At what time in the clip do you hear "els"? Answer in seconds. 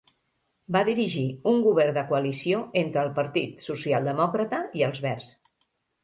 4.89-5.03